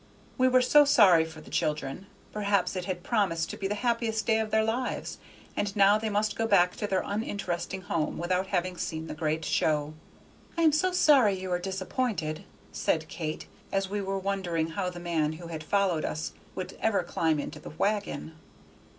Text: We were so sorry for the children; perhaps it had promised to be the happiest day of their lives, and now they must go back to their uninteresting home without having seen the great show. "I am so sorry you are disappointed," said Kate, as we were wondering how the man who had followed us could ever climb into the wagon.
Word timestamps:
We 0.35 0.47
were 0.47 0.63
so 0.63 0.83
sorry 0.83 1.25
for 1.25 1.41
the 1.41 1.51
children; 1.51 2.07
perhaps 2.33 2.75
it 2.75 2.85
had 2.85 3.03
promised 3.03 3.51
to 3.51 3.55
be 3.57 3.67
the 3.67 3.75
happiest 3.85 4.25
day 4.25 4.39
of 4.39 4.49
their 4.49 4.63
lives, 4.63 5.19
and 5.55 5.75
now 5.75 5.99
they 5.99 6.09
must 6.09 6.35
go 6.35 6.47
back 6.47 6.75
to 6.77 6.87
their 6.87 7.03
uninteresting 7.05 7.81
home 7.83 8.17
without 8.17 8.47
having 8.47 8.77
seen 8.77 9.05
the 9.05 9.13
great 9.13 9.45
show. 9.45 9.93
"I 10.57 10.63
am 10.63 10.71
so 10.71 10.91
sorry 10.91 11.39
you 11.39 11.51
are 11.51 11.59
disappointed," 11.59 12.45
said 12.71 13.09
Kate, 13.09 13.45
as 13.71 13.91
we 13.91 14.01
were 14.01 14.17
wondering 14.17 14.69
how 14.69 14.89
the 14.89 14.99
man 14.99 15.33
who 15.33 15.49
had 15.49 15.63
followed 15.63 16.03
us 16.03 16.31
could 16.55 16.75
ever 16.81 17.03
climb 17.03 17.39
into 17.39 17.59
the 17.59 17.69
wagon. 17.69 18.33